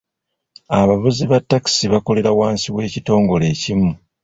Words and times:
Abavuzi 0.79 1.23
ba 1.31 1.39
taxi 1.49 1.83
bakolera 1.93 2.29
wansi 2.39 2.67
w'ekitongole 2.75 3.45
ekimu. 3.53 3.91